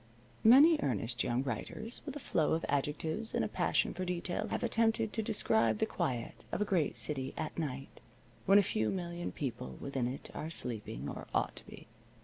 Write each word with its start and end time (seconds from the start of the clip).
Many 0.43 0.79
earnest 0.81 1.23
young 1.23 1.43
writers 1.43 2.01
with 2.07 2.15
a 2.15 2.19
flow 2.19 2.53
of 2.53 2.65
adjectives 2.67 3.35
and 3.35 3.45
a 3.45 3.47
passion 3.47 3.93
for 3.93 4.03
detail 4.03 4.47
have 4.47 4.63
attempted 4.63 5.13
to 5.13 5.21
describe 5.21 5.77
the 5.77 5.85
quiet 5.85 6.43
of 6.51 6.59
a 6.59 6.65
great 6.65 6.97
city 6.97 7.35
at 7.37 7.55
night, 7.55 7.99
when 8.47 8.57
a 8.57 8.63
few 8.63 8.89
million 8.89 9.31
people 9.31 9.77
within 9.79 10.07
it 10.07 10.31
are 10.33 10.49
sleeping, 10.49 11.07
or 11.07 11.27
ought 11.35 11.55
to 11.57 11.67
be. 11.67 11.85